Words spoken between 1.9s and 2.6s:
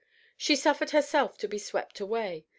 away.